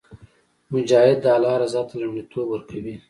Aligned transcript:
مجاهد 0.73 1.17
د 1.21 1.25
الله 1.35 1.53
رضا 1.63 1.81
ته 1.89 1.93
لومړیتوب 2.01 2.45
ورکوي. 2.49 2.95